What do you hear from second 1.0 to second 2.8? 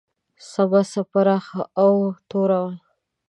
پراخه او توره وه.